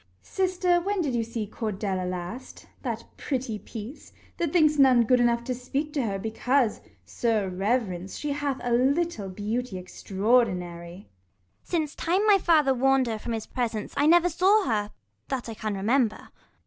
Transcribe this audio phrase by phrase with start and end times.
[0.23, 5.43] Sister, when did you see Cordelia last, That pretty piece, that thinks none good enough
[5.43, 11.07] To speak to her, because, sir reverence, She hath a little beauty extraordinary?
[11.13, 11.69] Ragan.
[11.69, 14.89] Since time my father warn'd her from his presence, 5 I never saw her,
[15.27, 16.29] that I can remember.